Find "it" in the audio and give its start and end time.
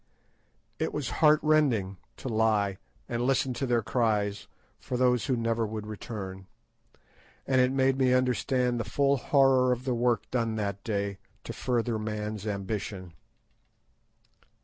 0.79-0.93, 7.61-7.71